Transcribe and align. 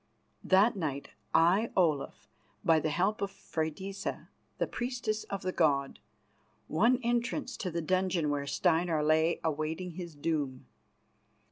That 0.43 0.75
night 0.75 1.09
I, 1.31 1.69
Olaf, 1.77 2.27
by 2.65 2.79
the 2.79 2.89
help 2.89 3.21
of 3.21 3.29
Freydisa, 3.29 4.29
the 4.57 4.65
priestess 4.65 5.25
of 5.25 5.43
the 5.43 5.51
god, 5.51 5.99
won 6.67 6.97
entrance 7.03 7.55
to 7.57 7.69
the 7.69 7.83
dungeon 7.83 8.31
where 8.31 8.47
Steinar 8.47 9.03
lay 9.03 9.39
awaiting 9.43 9.91
his 9.91 10.15
doom. 10.15 10.65